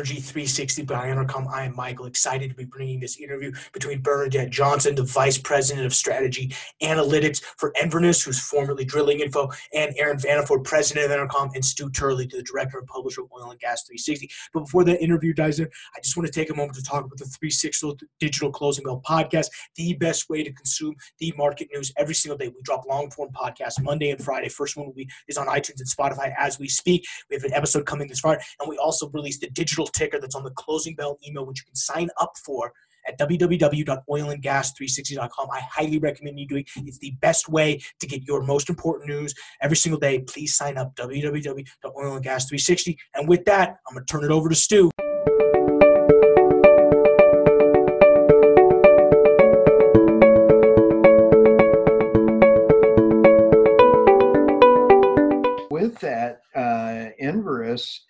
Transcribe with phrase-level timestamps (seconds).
[0.00, 1.46] Energy 360 by Intercom.
[1.52, 5.84] I am Michael, excited to be bringing this interview between Bernadette Johnson, the Vice President
[5.84, 11.50] of Strategy Analytics for Enverus, who's formerly Drilling Info, and Aaron Vanderford, President of Intercom,
[11.54, 14.30] and Stu Turley, the Director and Publisher of Oil and Gas 360.
[14.54, 17.04] But before that interview dives in, I just want to take a moment to talk
[17.04, 21.92] about the 360 Digital Closing Bell podcast, the best way to consume the market news
[21.98, 22.48] every single day.
[22.48, 24.48] We drop long form podcasts Monday and Friday.
[24.48, 27.04] First one will be is on iTunes and Spotify as we speak.
[27.28, 30.34] We have an episode coming this Friday, and we also released the digital ticker that's
[30.34, 32.72] on the closing bell email, which you can sign up for
[33.06, 35.48] at www.oilandgas360.com.
[35.50, 36.66] I highly recommend you doing.
[36.76, 40.18] It's the best way to get your most important news every single day.
[40.20, 42.96] Please sign up www.oilandgas360.
[43.14, 44.90] And with that, I'm gonna turn it over to Stu.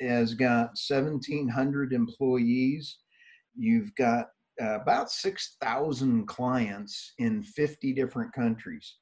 [0.00, 2.98] Has got 1,700 employees.
[3.56, 4.28] You've got
[4.61, 8.97] uh, about 6,000 clients in 50 different countries.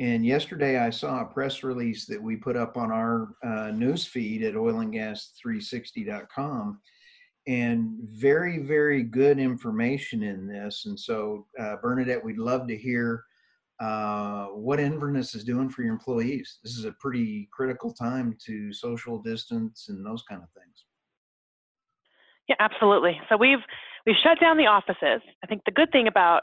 [0.00, 4.04] And yesterday I saw a press release that we put up on our uh, news
[4.06, 6.80] feed at oilandgas360.com
[7.46, 10.86] and very, very good information in this.
[10.86, 13.22] And so, uh, Bernadette, we'd love to hear
[13.80, 16.58] uh, what Enverus is doing for your employees.
[16.62, 20.84] This is a pretty critical time to social distance and those kind of things.
[22.48, 23.20] Yeah, absolutely.
[23.28, 23.58] So we've
[24.06, 25.22] we've shut down the offices.
[25.42, 26.42] I think the good thing about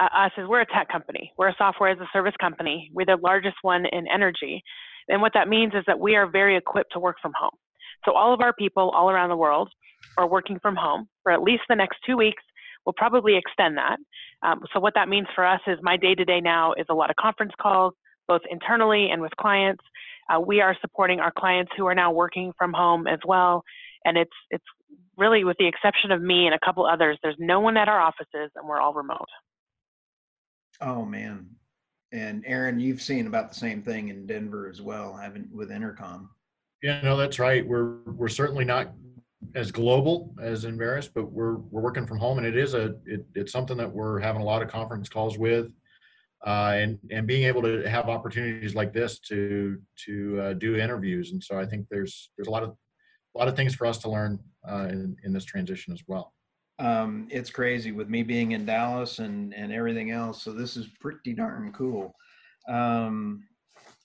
[0.00, 1.32] uh, us is we're a tech company.
[1.36, 2.90] We're a software as a service company.
[2.94, 4.62] We're the largest one in energy,
[5.08, 7.56] and what that means is that we are very equipped to work from home.
[8.04, 9.70] So all of our people all around the world
[10.16, 12.42] are working from home for at least the next two weeks.
[12.84, 13.98] We'll probably extend that.
[14.42, 16.94] Um, so what that means for us is my day to day now is a
[16.94, 17.94] lot of conference calls,
[18.26, 19.84] both internally and with clients.
[20.30, 23.62] Uh, we are supporting our clients who are now working from home as well,
[24.04, 24.64] and it's it's
[25.16, 28.00] really with the exception of me and a couple others, there's no one at our
[28.00, 29.28] offices, and we're all remote.
[30.80, 31.50] Oh man,
[32.12, 36.30] and Aaron, you've seen about the same thing in Denver as well, haven't with Intercom?
[36.82, 37.66] Yeah, no, that's right.
[37.66, 38.92] We're we're certainly not
[39.54, 42.94] as global as in Enverus, but we're we're working from home, and it is a
[43.06, 45.72] it, it's something that we're having a lot of conference calls with,
[46.46, 51.32] uh, and and being able to have opportunities like this to to uh, do interviews,
[51.32, 52.76] and so I think there's there's a lot of
[53.34, 56.34] a lot of things for us to learn uh, in in this transition as well.
[56.78, 60.86] Um, it's crazy with me being in Dallas and and everything else, so this is
[61.00, 62.14] pretty darn cool.
[62.68, 63.44] Um,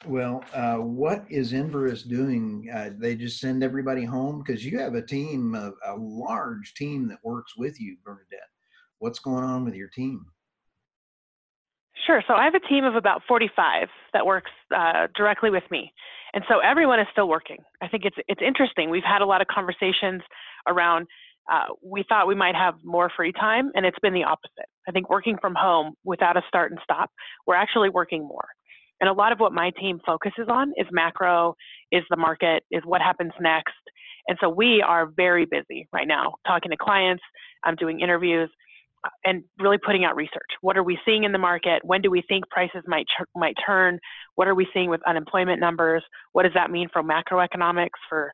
[0.08, 2.70] well, uh, what is Enverus doing?
[2.74, 7.08] Uh, they just send everybody home because you have a team, of, a large team
[7.10, 8.50] that works with you, Bernadette.
[9.00, 10.26] What's going on with your team?
[12.06, 12.22] Sure.
[12.28, 15.92] So I have a team of about 45 that works uh, directly with me,
[16.34, 17.58] and so everyone is still working.
[17.82, 18.90] I think it's it's interesting.
[18.90, 20.22] We've had a lot of conversations
[20.68, 21.08] around.
[21.52, 24.68] Uh, we thought we might have more free time, and it's been the opposite.
[24.88, 27.12] I think working from home without a start and stop,
[27.48, 28.48] we're actually working more.
[29.01, 31.56] And a lot of what my team focuses on is macro,
[31.91, 33.73] is the market, is what happens next.
[34.28, 37.23] And so we are very busy right now talking to clients,
[37.63, 38.50] I'm doing interviews,
[39.06, 40.50] uh, and really putting out research.
[40.61, 41.81] What are we seeing in the market?
[41.83, 44.00] When do we think prices might might turn?
[44.35, 46.03] What are we seeing with unemployment numbers?
[46.31, 48.31] What does that mean for macroeconomics for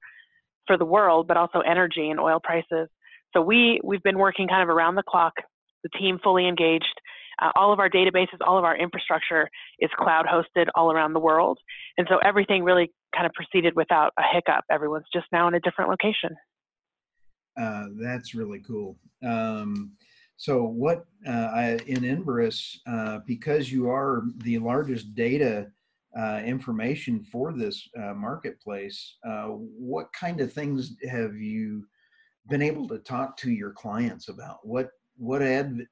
[0.68, 2.88] for the world, but also energy and oil prices?
[3.34, 5.34] So we we've been working kind of around the clock.
[5.84, 6.94] The team fully engaged,
[7.42, 11.20] uh, all of our databases, all of our infrastructure is cloud hosted all around the
[11.20, 11.58] world.
[11.98, 14.64] And so everything really kind of proceeded without a hiccup.
[14.70, 16.36] Everyone's just now in a different location.
[17.60, 18.98] Uh, that's really cool.
[19.28, 19.92] Um,
[20.38, 25.68] so, what uh, I, in Enverus, uh, because you are the largest data
[26.18, 29.18] uh, information for this uh, marketplace,
[29.54, 31.86] what kind of things have you
[32.50, 34.60] been able to talk to your clients about?
[34.64, 35.86] What what ad,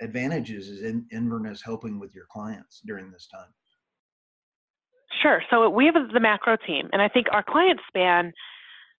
[0.00, 3.52] advantages is in, Enverus helping with your clients during this time?
[5.22, 5.42] Sure.
[5.50, 8.32] So we have the macro team, and I think our clients span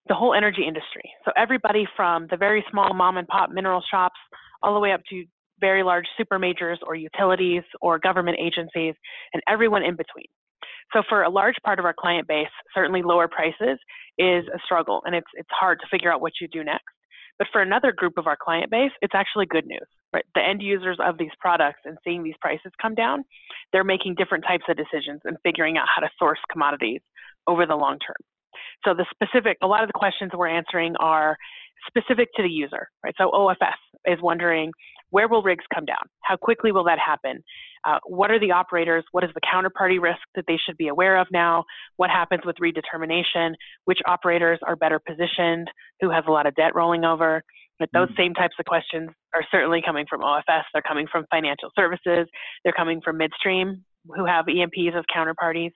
[0.08, 1.12] the whole energy industry.
[1.26, 4.20] So everybody from the very small mom and pop mineral shops
[4.62, 5.26] all the way up to
[5.60, 8.94] very large super majors or utilities or government agencies
[9.34, 10.26] and everyone in between.
[10.94, 13.80] So for a large part of our client base, certainly lower prices
[14.18, 16.95] is a struggle and it's it's hard to figure out what you do next.
[17.38, 20.26] But for another group of our client base, it's actually good news, right?
[20.36, 23.24] The end users of these products and seeing these prices come down,
[23.74, 27.02] they're making different types of decisions and figuring out how to source commodities
[27.48, 28.16] over the long term.
[28.86, 31.36] So the specific, a lot of the questions we're answering are
[31.88, 33.14] specific to the user, right?
[33.18, 34.72] So OFS is wondering
[35.16, 36.10] where will rigs come down?
[36.24, 37.42] How quickly will that happen?
[37.88, 39.06] Uh, what are the operators?
[39.14, 41.64] What is the counterparty risk that they should be aware of now?
[41.96, 43.54] What happens with redetermination?
[43.86, 45.70] Which operators are better positioned?
[46.02, 47.42] Who has a lot of debt rolling over?
[47.80, 48.24] But those mm-hmm.
[48.24, 50.64] same types of questions are certainly coming from OFS.
[50.74, 52.28] They're coming from financial services.
[52.66, 53.86] They're coming from midstream,
[54.18, 55.72] who have E&Ps as counterparties.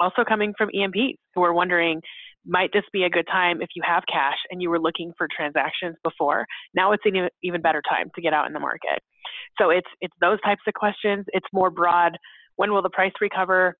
[0.00, 2.00] Also coming from E&Ps, who are wondering,
[2.44, 5.28] might this be a good time if you have cash and you were looking for
[5.34, 6.46] transactions before?
[6.74, 9.00] Now it's an even better time to get out in the market.
[9.60, 11.26] So it's it's those types of questions.
[11.28, 12.16] It's more broad.
[12.56, 13.76] When will the price recover?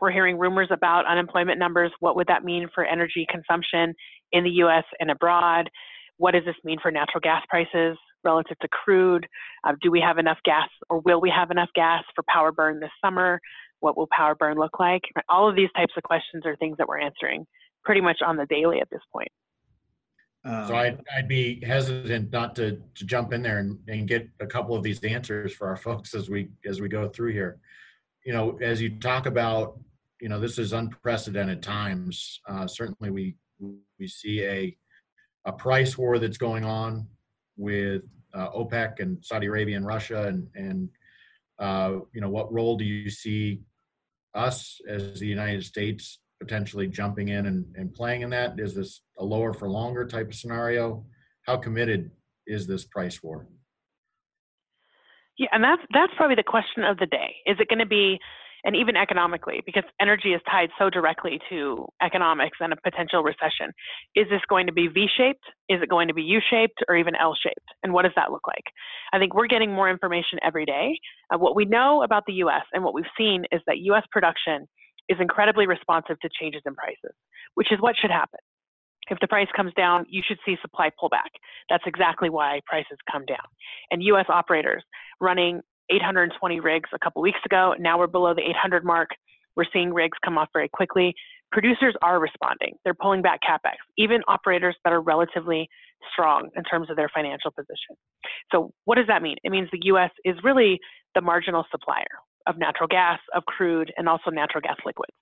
[0.00, 1.92] We're hearing rumors about unemployment numbers.
[2.00, 3.94] What would that mean for energy consumption
[4.32, 4.84] in the U.S.
[4.98, 5.70] and abroad?
[6.16, 9.26] What does this mean for natural gas prices relative to crude?
[9.66, 12.80] Uh, do we have enough gas, or will we have enough gas for power burn
[12.80, 13.40] this summer?
[13.80, 15.02] What will power burn look like?
[15.28, 17.46] All of these types of questions are things that we're answering
[17.84, 19.28] pretty much on the daily at this point.
[20.44, 24.28] Um, so I'd, I'd be hesitant not to, to jump in there and, and get
[24.40, 27.58] a couple of these answers for our folks as we as we go through here.
[28.24, 29.78] You know, as you talk about,
[30.20, 32.40] you know, this is unprecedented times.
[32.48, 33.36] Uh, certainly, we
[33.98, 34.76] we see a
[35.46, 37.06] a price war that's going on
[37.56, 38.02] with
[38.34, 40.88] uh, OPEC and Saudi Arabia and Russia, and and
[41.58, 43.60] uh, you know, what role do you see
[44.34, 48.58] us as the United States potentially jumping in and, and playing in that?
[48.58, 51.04] Is this a lower for longer type of scenario?
[51.42, 52.10] How committed
[52.46, 53.48] is this price war?
[55.38, 57.34] Yeah, and that's that's probably the question of the day.
[57.46, 58.18] Is it going to be,
[58.64, 63.72] and even economically, because energy is tied so directly to economics and a potential recession.
[64.14, 65.44] Is this going to be V-shaped?
[65.68, 67.66] Is it going to be U-shaped or even L-shaped?
[67.82, 68.62] And what does that look like?
[69.12, 70.96] I think we're getting more information every day.
[71.32, 72.64] Uh, what we know about the U.S.
[72.72, 74.04] and what we've seen is that U.S.
[74.12, 74.68] production
[75.08, 77.14] is incredibly responsive to changes in prices,
[77.54, 78.40] which is what should happen.
[79.10, 81.30] If the price comes down, you should see supply pull back.
[81.68, 83.44] That's exactly why prices come down.
[83.90, 84.82] And US operators
[85.20, 85.60] running
[85.90, 89.10] 820 rigs a couple weeks ago, now we're below the 800 mark.
[89.56, 91.14] We're seeing rigs come off very quickly.
[91.52, 92.74] Producers are responding.
[92.84, 95.68] They're pulling back capex, even operators that are relatively
[96.12, 97.96] strong in terms of their financial position.
[98.50, 99.36] So, what does that mean?
[99.44, 100.80] It means the US is really
[101.14, 102.02] the marginal supplier
[102.46, 105.16] of natural gas, of crude, and also natural gas liquids.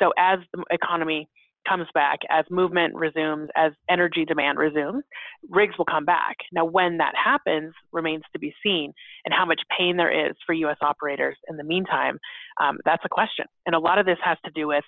[0.00, 1.28] So as the economy
[1.68, 5.04] comes back, as movement resumes, as energy demand resumes,
[5.50, 6.36] rigs will come back.
[6.52, 8.92] Now, when that happens remains to be seen,
[9.24, 10.76] and how much pain there is for U.S.
[10.80, 12.18] operators in the meantime,
[12.60, 13.46] um, that's a question.
[13.66, 14.84] And a lot of this has to do with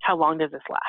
[0.00, 0.82] how long does this last?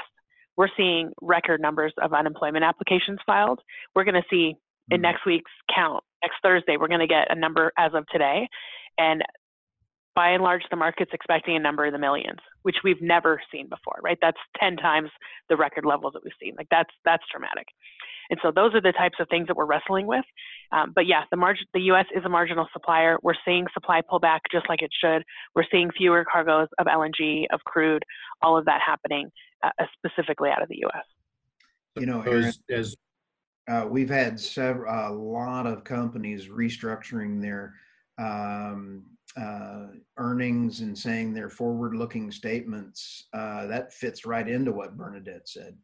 [0.56, 3.60] We're seeing record numbers of unemployment applications filed.
[3.96, 4.56] We're going to see
[4.90, 5.02] in hmm.
[5.02, 8.48] next week's count, next Thursday, we're going to get a number as of today.
[8.98, 9.22] And
[10.18, 13.70] by and large, the market's expecting a number in the millions, which we've never seen
[13.70, 14.18] before, right?
[14.20, 15.12] That's 10 times
[15.48, 16.56] the record levels that we've seen.
[16.58, 17.68] Like that's that's dramatic.
[18.32, 20.26] And so those are the types of things that we're wrestling with.
[20.72, 22.06] Um, but yeah, the margin, the U.S.
[22.16, 23.20] is a marginal supplier.
[23.22, 25.24] We're seeing supply pull back just like it should.
[25.54, 28.04] We're seeing fewer cargoes of LNG, of crude,
[28.42, 29.30] all of that happening
[29.64, 31.06] uh, specifically out of the U.S.
[31.96, 32.96] You know, Aaron, as,
[33.70, 37.76] uh, we've had several, a lot of companies restructuring their
[38.18, 39.04] um,
[39.40, 39.88] uh,
[40.18, 45.78] earnings and saying their forward-looking statements, uh, that fits right into what Bernadette said.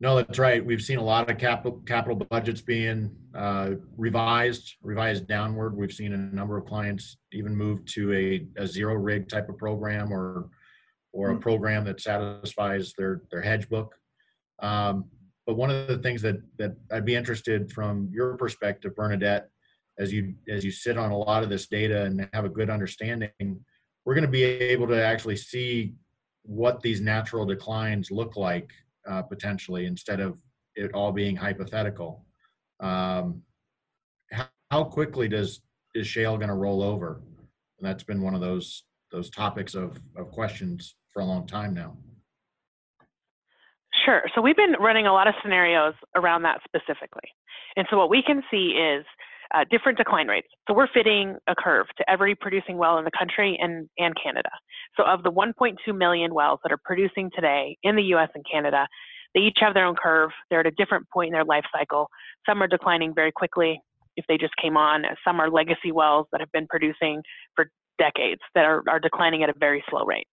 [0.00, 0.64] No, that's right.
[0.64, 5.76] We've seen a lot of capital capital budgets being uh, revised, revised downward.
[5.76, 9.58] We've seen a number of clients even move to a, a zero rig type of
[9.58, 10.50] program or
[11.12, 11.40] or a hmm.
[11.40, 13.94] program that satisfies their their hedge book.
[14.60, 15.04] Um,
[15.46, 19.50] but one of the things that that I'd be interested from your perspective, Bernadette,
[19.98, 22.70] as you as you sit on a lot of this data and have a good
[22.70, 23.30] understanding
[24.04, 25.94] we're going to be able to actually see
[26.44, 28.70] what these natural declines look like
[29.08, 30.38] uh, potentially instead of
[30.74, 32.24] it all being hypothetical
[32.80, 33.42] um,
[34.30, 35.60] how, how quickly does
[35.94, 37.20] is shale going to roll over
[37.78, 41.74] and that's been one of those those topics of, of questions for a long time
[41.74, 41.96] now
[44.06, 44.22] Sure.
[44.34, 47.28] So we've been running a lot of scenarios around that specifically.
[47.76, 49.04] And so what we can see is
[49.54, 50.48] uh, different decline rates.
[50.66, 54.50] So we're fitting a curve to every producing well in the country and, and Canada.
[54.96, 58.86] So of the 1.2 million wells that are producing today in the US and Canada,
[59.34, 60.30] they each have their own curve.
[60.50, 62.08] They're at a different point in their life cycle.
[62.46, 63.80] Some are declining very quickly
[64.16, 65.04] if they just came on.
[65.26, 67.22] Some are legacy wells that have been producing
[67.56, 70.26] for decades that are, are declining at a very slow rate.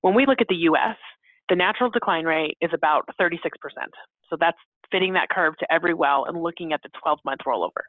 [0.00, 0.96] When we look at the US,
[1.48, 3.38] the natural decline rate is about 36%.
[4.30, 4.58] So that's
[4.90, 7.84] fitting that curve to every well and looking at the 12 month rollover.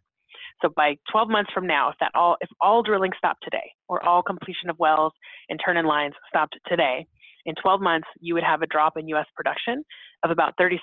[0.62, 4.04] So by 12 months from now, if that all if all drilling stopped today, or
[4.06, 5.14] all completion of wells
[5.50, 7.06] and turn-in lines stopped today,
[7.46, 9.28] in 12 months you would have a drop in U.S.
[9.36, 9.84] production
[10.24, 10.80] of about 36%.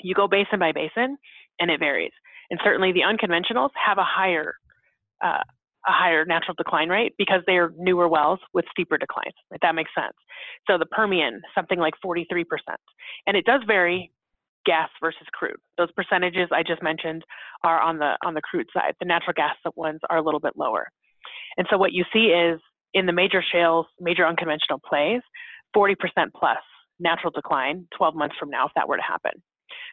[0.00, 1.16] You go basin by basin,
[1.58, 2.12] and it varies.
[2.50, 4.54] And certainly the unconventionals have a higher
[5.22, 5.42] uh,
[5.86, 9.34] a higher natural decline rate because they are newer wells with steeper declines.
[9.50, 10.14] If that makes sense.
[10.68, 12.44] So the Permian, something like 43%.
[13.26, 14.12] And it does vary
[14.68, 15.56] gas versus crude.
[15.78, 17.24] Those percentages I just mentioned
[17.64, 18.92] are on the on the crude side.
[19.00, 20.88] The natural gas ones are a little bit lower.
[21.56, 22.60] And so what you see is
[22.92, 25.22] in the major shales, major unconventional plays,
[25.74, 25.96] 40%
[26.36, 26.58] plus
[27.00, 29.32] natural decline 12 months from now if that were to happen.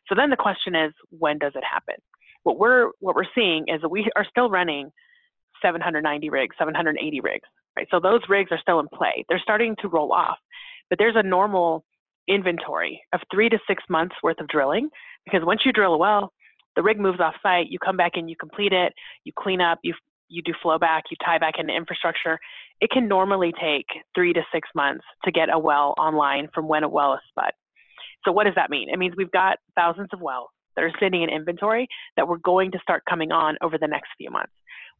[0.09, 1.95] So then the question is, when does it happen?
[2.43, 4.91] What we're what we're seeing is that we are still running
[5.61, 7.87] 790 rigs, 780 rigs, right?
[7.89, 9.23] So those rigs are still in play.
[9.29, 10.37] They're starting to roll off,
[10.89, 11.84] but there's a normal
[12.27, 14.89] inventory of three to six months worth of drilling
[15.25, 16.31] because once you drill a well,
[16.75, 19.79] the rig moves off site, you come back in, you complete it, you clean up,
[19.83, 19.93] you
[20.27, 22.39] you do flow back, you tie back into infrastructure.
[22.81, 26.83] It can normally take three to six months to get a well online from when
[26.83, 27.51] a well is spud.
[28.25, 28.89] So what does that mean?
[28.89, 32.71] It means we've got thousands of wells that are sitting in inventory that we're going
[32.71, 34.51] to start coming on over the next few months.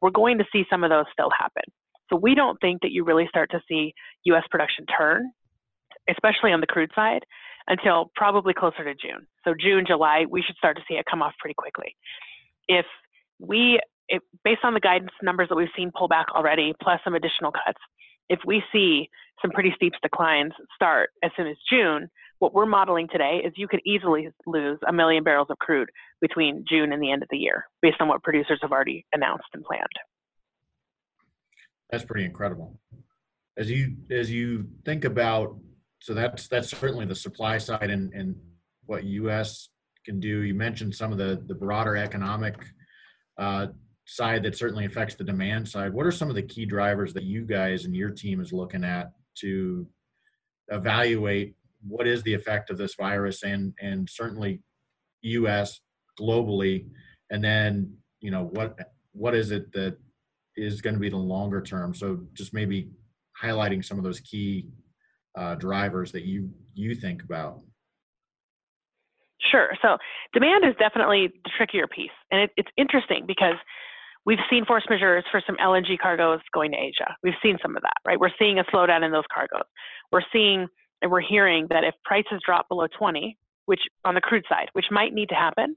[0.02, 1.64] We're going to see some of those still happen.
[2.10, 3.94] So we don't think that you really start to see
[4.26, 4.44] U.S.
[4.52, 5.32] production turn,
[6.10, 7.26] especially on the crude side,
[7.68, 9.28] until probably closer to June.
[9.44, 11.96] So June, July, we should start to see it come off pretty quickly.
[12.68, 12.86] If
[13.40, 17.16] we, if, based on the guidance numbers that we've seen pull back already, plus some
[17.16, 17.80] additional cuts,
[18.30, 19.10] if we see
[19.42, 22.10] some pretty steep declines start as soon as June,
[22.40, 25.90] what we're modeling today is you could easily lose a million barrels of crude
[26.22, 29.48] between June and the end of the year, based on what producers have already announced
[29.54, 29.84] and planned.
[31.90, 32.80] That's pretty incredible.
[33.58, 35.56] As you as you think about,
[36.06, 38.36] so that's that's certainly the supply side and and
[38.86, 39.70] what U.S.
[40.06, 40.44] can do.
[40.44, 42.64] You mentioned some of the the broader economic
[43.40, 43.68] uh,
[44.06, 45.92] side that certainly affects the demand side.
[45.92, 48.84] What are some of the key drivers that you guys and your team is looking
[48.84, 49.88] at to
[50.68, 54.62] evaluate what is the effect of this virus and and certainly
[55.24, 55.82] us
[56.22, 56.86] globally
[57.32, 58.78] and then you know what
[59.14, 59.98] what is it that
[60.56, 62.90] is going to be the longer term so just maybe
[63.44, 64.68] highlighting some of those key
[65.36, 67.62] uh, drivers that you you think about?
[69.52, 69.70] Sure.
[69.82, 69.98] So
[70.34, 73.56] demand is definitely the trickier piece and it, it's interesting because
[74.26, 77.16] we've seen force majeures for some lng cargoes going to asia.
[77.24, 78.20] We've seen some of that right?
[78.20, 79.68] We're seeing a slowdown in those cargoes.
[80.12, 80.68] We're seeing
[81.02, 84.86] and we're hearing that if prices drop below 20, which on the crude side, which
[84.90, 85.76] might need to happen,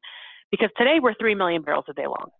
[0.50, 2.31] because today we're 3 million barrels a day long,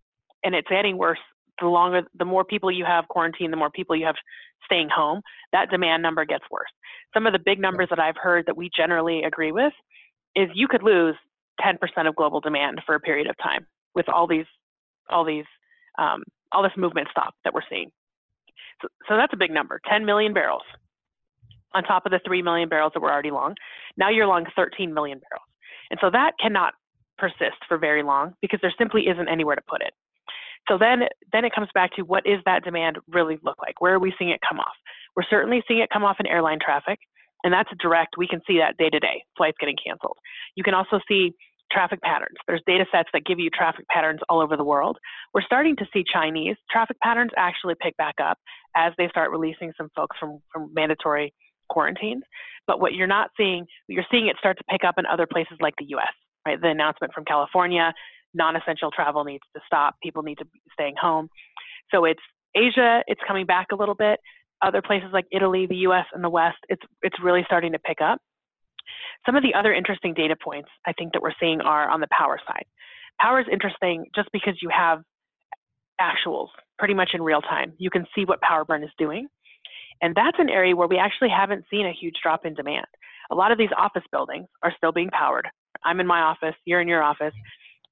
[0.45, 1.19] and it's getting worse
[1.61, 4.17] the longer, the more people you have quarantined, the more people you have
[4.65, 5.21] staying home,
[5.53, 6.71] that demand number gets worse.
[7.15, 9.73] Some of the big numbers that I've heard that we generally agree with
[10.37, 11.17] is you could lose
[11.61, 14.47] 10% of global demand for a period of time with all these,
[15.11, 15.47] all these,
[15.99, 16.23] um,
[16.53, 17.91] all this movement stop that we're seeing.
[18.83, 20.63] So, so that's a big number, 10 million barrels
[21.75, 23.55] on top of the 3 million barrels that were already long.
[23.97, 25.47] Now you're long 13 million barrels.
[25.91, 26.75] And so that cannot
[27.19, 29.93] persist for very long because there simply isn't anywhere to put it.
[30.69, 33.81] So then, then it comes back to what is that demand really look like?
[33.81, 34.75] Where are we seeing it come off?
[35.17, 36.99] We're certainly seeing it come off in airline traffic,
[37.45, 38.17] and that's direct.
[38.17, 40.17] We can see that day to day, flights getting canceled.
[40.57, 41.33] You can also see
[41.73, 42.37] traffic patterns.
[42.47, 44.99] There's data sets that give you traffic patterns all over the world.
[45.35, 48.39] We're starting to see Chinese traffic patterns actually pick back up
[48.77, 51.35] as they start releasing some folks from, from mandatory
[51.69, 52.23] quarantines.
[52.67, 55.57] But what you're not seeing, you're seeing it start to pick up in other places
[55.61, 56.13] like the US,
[56.47, 56.61] right?
[56.61, 57.93] The announcement from California,
[58.39, 59.97] non-essential travel needs to stop.
[60.03, 61.29] People need to be staying home.
[61.91, 62.23] So it's
[62.55, 64.19] Asia, it's coming back a little bit.
[64.63, 68.01] Other places like Italy, the US, and the West, it's it's really starting to pick
[68.01, 68.21] up.
[69.27, 72.09] Some of the other interesting data points I think that we're seeing are on the
[72.11, 72.65] power side.
[73.21, 75.03] Power is interesting just because you have
[76.01, 77.73] actuals pretty much in real time.
[77.79, 79.29] You can see what power burn is doing.
[80.01, 82.87] And that's an area where we actually haven't seen a huge drop in demand.
[83.31, 85.49] A lot of these office buildings are still being powered.
[85.85, 87.35] I'm in my office, you're in your office.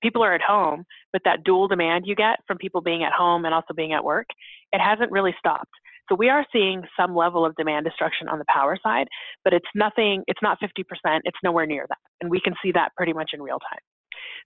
[0.07, 3.45] People are at home, but that dual demand you get from people being at home
[3.45, 4.27] and also being at work,
[4.73, 5.73] it hasn't really stopped.
[6.09, 9.09] So we are seeing some level of demand destruction on the power side,
[9.43, 10.85] but it's nothing, it's not 50%,
[11.25, 11.99] it's nowhere near that.
[12.21, 13.81] And we can see that pretty much in real time.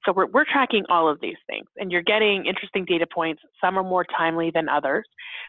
[0.06, 3.42] So we're, we're tracking all of these things and you're getting interesting data points.
[3.62, 5.04] Some are more timely than others,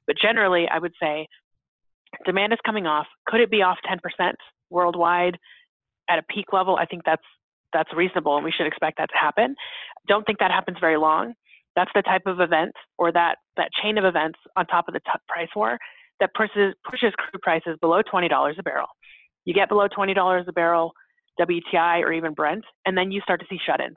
[0.08, 1.26] but generally I would say
[2.26, 3.08] demand is coming off.
[3.28, 4.34] Could it be off 10%
[4.70, 5.38] worldwide
[6.10, 6.76] at a peak level?
[6.76, 7.24] I think that's
[7.74, 9.56] that's reasonable, and we should expect that to happen.
[10.08, 11.34] Don't think that happens very long.
[11.76, 15.00] That's the type of event or that that chain of events on top of the
[15.00, 15.78] t- price war
[16.20, 18.88] that pushes pushes crude prices below $20 a barrel.
[19.46, 20.92] You get below $20 a barrel
[21.40, 23.96] WTI or even Brent, and then you start to see shut-ins.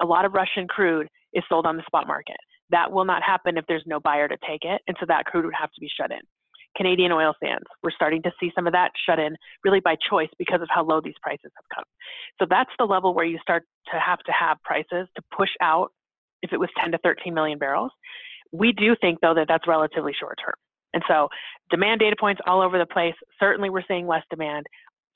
[0.00, 2.36] A lot of Russian crude is sold on the spot market.
[2.70, 5.44] That will not happen if there's no buyer to take it, and so that crude
[5.44, 6.20] would have to be shut in.
[6.76, 7.64] Canadian oil sands.
[7.82, 10.84] We're starting to see some of that shut in really by choice because of how
[10.84, 11.84] low these prices have come.
[12.40, 15.92] So that's the level where you start to have to have prices to push out
[16.42, 17.92] if it was 10 to 13 million barrels.
[18.52, 20.54] We do think, though, that that's relatively short term.
[20.94, 21.28] And so
[21.70, 23.14] demand data points all over the place.
[23.40, 24.66] Certainly, we're seeing less demand.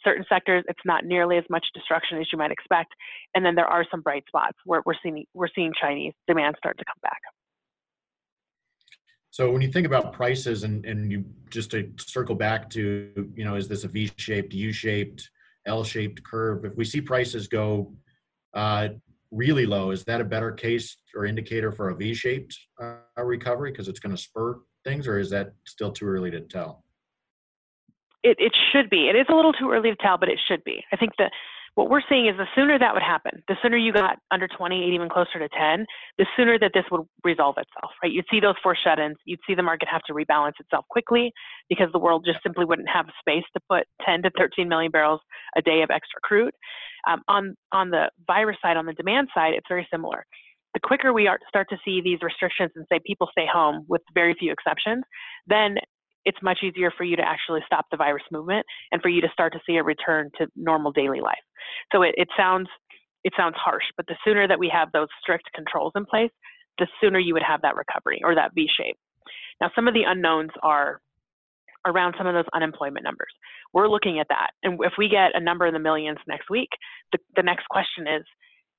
[0.03, 2.93] Certain sectors, it's not nearly as much destruction as you might expect.
[3.35, 6.79] And then there are some bright spots where we're seeing we're seeing Chinese demand start
[6.79, 7.19] to come back.
[9.37, 13.45] So when you think about prices and, and you just to circle back to, you
[13.45, 15.29] know, is this a V-shaped, U-shaped,
[15.67, 16.65] L-shaped curve?
[16.65, 17.93] If we see prices go
[18.55, 18.89] uh,
[19.31, 23.89] really low, is that a better case or indicator for a V-shaped uh, recovery because
[23.89, 26.83] it's going to spur things, or is that still too early to tell?
[28.23, 29.11] It, it should be.
[29.11, 30.83] It is a little too early to tell, but it should be.
[30.95, 31.31] I think that
[31.77, 34.95] what we're seeing is the sooner that would happen, the sooner you got under 20,
[34.95, 35.85] even closer to 10,
[36.17, 38.11] the sooner that this would resolve itself, right?
[38.11, 39.19] You'd see those four shut-ins.
[39.27, 41.33] You'd see the market have to rebalance itself quickly
[41.69, 45.21] because the world just simply wouldn't have space to put 10 to 13 million barrels
[45.55, 46.55] a day of extra crude.
[47.07, 50.25] Um, on on the virus side, on the demand side, it's very similar.
[50.73, 54.01] The quicker we are, start to see these restrictions and say people stay home with
[54.15, 55.05] very few exceptions,
[55.47, 55.77] then
[56.27, 59.29] it's much easier for you to actually stop the virus movement and for you to
[59.33, 61.39] start to see a return to normal daily life.
[61.93, 62.69] So it, it sounds
[63.25, 66.31] it sounds harsh, but the sooner that we have those strict controls in place,
[66.79, 68.97] the sooner you would have that recovery or that V shape.
[69.61, 71.01] Now, some of the unknowns are
[71.87, 73.33] around some of those unemployment numbers.
[73.73, 74.51] We're looking at that.
[74.63, 76.69] And if we get a number in the millions next week,
[77.13, 78.25] the, the next question is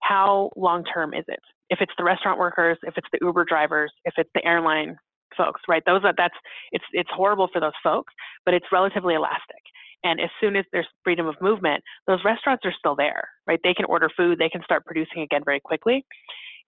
[0.02, 1.40] how long term is it?
[1.70, 4.96] If it's the restaurant workers, if it's the Uber drivers, if it's the airline
[5.38, 5.84] folks, right?
[5.86, 6.36] Those are that's
[6.72, 8.14] it's it's horrible for those folks,
[8.46, 9.62] but it's relatively elastic.
[10.04, 13.60] And as soon as there's freedom of movement, those restaurants are still there, right?
[13.64, 16.06] They can order food, they can start producing again very quickly.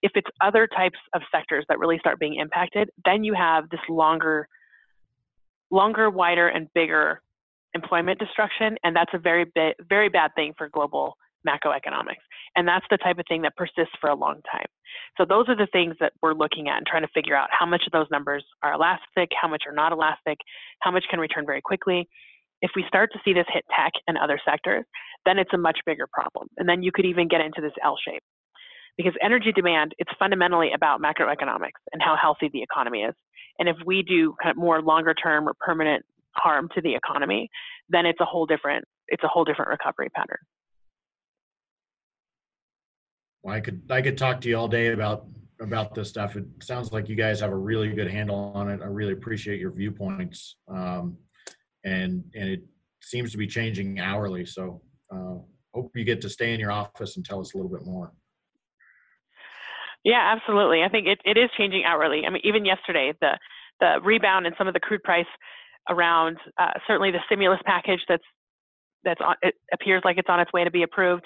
[0.02, 3.82] If it's other types of sectors that really start being impacted, then you have this
[3.90, 4.48] longer,
[5.70, 7.22] longer, wider, and bigger
[7.76, 11.16] employment destruction, and that's a very bit, very bad thing for global
[11.48, 12.24] macroeconomics.
[12.56, 14.66] And that's the type of thing that persists for a long time.
[15.18, 17.66] So those are the things that we're looking at and trying to figure out how
[17.66, 20.38] much of those numbers are elastic, how much are not elastic,
[20.82, 22.08] how much can return very quickly.
[22.62, 24.86] If we start to see this hit tech and other sectors,
[25.26, 26.48] then it's a much bigger problem.
[26.58, 28.24] And then you could even get into this L shape.
[28.98, 33.16] Because energy demand, it's fundamentally about macroeconomics and how healthy the economy is.
[33.58, 36.04] And if we do kind of more longer term or permanent
[36.36, 37.50] harm to the economy,
[37.90, 40.38] then it's a whole different it's a whole different recovery pattern.
[43.50, 45.26] I could I could talk to you all day about
[45.62, 46.36] about this stuff.
[46.36, 48.82] It sounds like you guys have a really good handle on it.
[48.82, 51.18] I really appreciate your viewpoints, um,
[51.84, 52.64] and and it
[53.02, 54.46] seems to be changing hourly.
[54.46, 54.82] So
[55.14, 55.36] uh,
[55.74, 58.12] hope you get to stay in your office and tell us a little bit more.
[60.04, 60.82] Yeah, absolutely.
[60.84, 62.22] I think it, it is changing hourly.
[62.26, 63.38] I mean, even yesterday, the
[63.80, 65.26] the rebound in some of the crude price
[65.90, 68.24] around uh, certainly the stimulus package that's
[69.04, 71.26] that's on, it appears like it's on its way to be approved.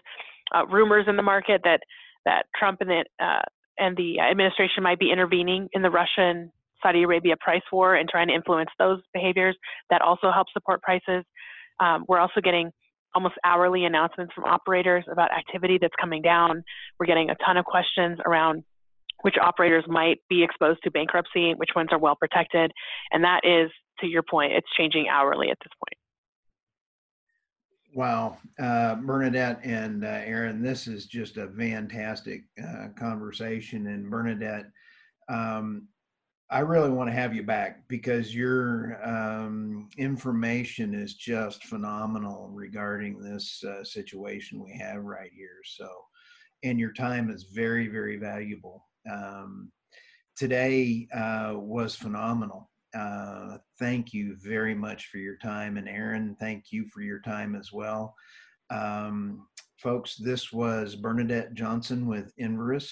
[0.53, 1.79] Uh, rumors in the market that
[2.25, 3.41] that Trump and the uh,
[3.77, 8.27] and the administration might be intervening in the Russian Saudi Arabia price war and trying
[8.27, 9.55] to influence those behaviors.
[9.89, 11.23] That also helps support prices.
[11.79, 12.71] Um, we're also getting
[13.15, 16.63] almost hourly announcements from operators about activity that's coming down.
[16.99, 18.63] We're getting a ton of questions around
[19.21, 22.71] which operators might be exposed to bankruptcy, which ones are well protected,
[23.11, 26.02] and that is, to your point, it's changing hourly at this point.
[27.95, 33.85] Wow, uh, Bernadette and uh, Aaron, this is just a fantastic uh, conversation.
[33.85, 34.65] And Bernadette,
[35.29, 35.87] um,
[36.49, 43.21] I really want to have you back because your um, information is just phenomenal regarding
[43.21, 45.61] this uh, situation we have right here.
[45.63, 45.87] So,
[46.63, 48.87] and your time is very, very valuable.
[49.11, 49.71] Um,
[50.35, 52.71] today uh, was phenomenal.
[52.97, 55.77] Uh, thank you very much for your time.
[55.77, 58.15] And Aaron, thank you for your time as well.
[58.69, 62.91] Um, folks, this was Bernadette Johnson with Enverus,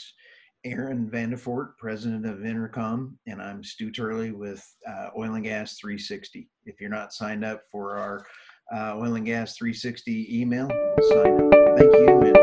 [0.63, 6.49] Aaron Vanderford, president of Intercom, and I'm Stu Turley with uh, Oil and Gas 360.
[6.65, 8.25] If you're not signed up for our
[8.73, 10.67] uh, Oil and Gas 360 email,
[11.13, 11.77] sign up.
[11.77, 12.40] Thank you.